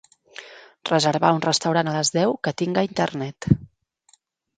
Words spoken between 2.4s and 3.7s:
que tinga Internet